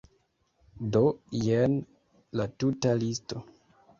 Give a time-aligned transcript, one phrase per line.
[0.95, 1.01] Do,
[1.41, 1.77] jen
[2.41, 3.45] la tuta listo.